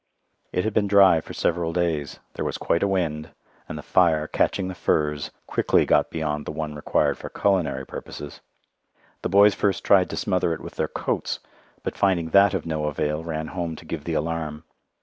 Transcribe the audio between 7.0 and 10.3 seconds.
for culinary purposes. The boys first tried to